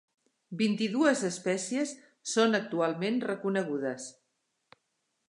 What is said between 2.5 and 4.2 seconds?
actualment reconegudes.